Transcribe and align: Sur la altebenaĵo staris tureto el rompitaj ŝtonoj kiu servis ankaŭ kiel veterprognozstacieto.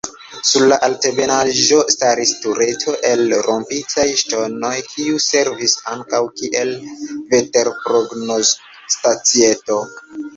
Sur 0.49 0.63
la 0.69 0.75
altebenaĵo 0.85 1.81
staris 1.95 2.31
tureto 2.45 2.93
el 3.09 3.35
rompitaj 3.47 4.05
ŝtonoj 4.21 4.71
kiu 4.93 5.19
servis 5.25 5.75
ankaŭ 5.95 6.23
kiel 6.41 6.73
veterprognozstacieto. 7.35 9.79